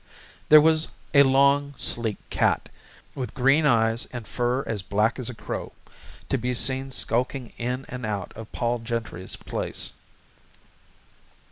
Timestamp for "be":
6.39-6.55